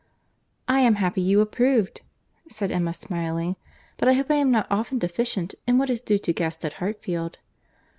[0.67, 2.01] "I am happy you approved,"
[2.49, 3.55] said Emma, smiling;
[3.97, 6.73] "but I hope I am not often deficient in what is due to guests at
[6.81, 7.37] Hartfield."